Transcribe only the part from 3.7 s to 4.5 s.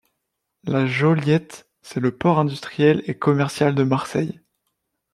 de Marseille.